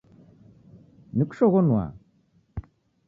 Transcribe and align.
Nikushoghonua! 1.15 1.85